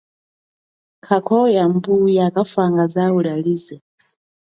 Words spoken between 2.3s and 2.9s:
kafanga